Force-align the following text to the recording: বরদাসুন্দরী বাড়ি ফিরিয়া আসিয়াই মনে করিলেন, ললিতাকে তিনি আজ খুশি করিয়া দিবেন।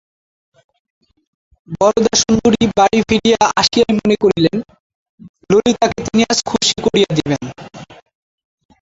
বরদাসুন্দরী 1.75 2.65
বাড়ি 2.77 2.99
ফিরিয়া 3.09 3.41
আসিয়াই 3.61 3.93
মনে 3.99 4.15
করিলেন, 4.23 4.57
ললিতাকে 5.49 5.99
তিনি 6.05 6.21
আজ 6.31 6.39
খুশি 6.49 6.75
করিয়া 6.85 7.09
দিবেন। 7.17 7.41